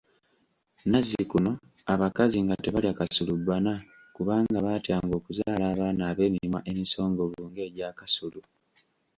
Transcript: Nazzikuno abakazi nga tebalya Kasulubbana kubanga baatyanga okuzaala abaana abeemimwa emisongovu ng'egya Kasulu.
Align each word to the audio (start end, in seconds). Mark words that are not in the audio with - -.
Nazzikuno 0.91 1.51
abakazi 1.93 2.37
nga 2.45 2.55
tebalya 2.63 2.93
Kasulubbana 2.99 3.73
kubanga 4.15 4.57
baatyanga 4.65 5.13
okuzaala 5.19 5.63
abaana 5.73 6.01
abeemimwa 6.11 6.59
emisongovu 6.71 7.39
ng'egya 7.51 7.87
Kasulu. 7.99 8.41